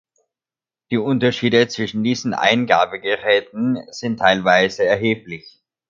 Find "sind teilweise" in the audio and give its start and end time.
3.91-4.83